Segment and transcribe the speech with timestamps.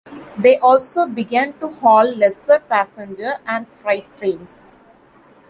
[0.35, 4.79] They also began to haul lesser passenger and freight trains.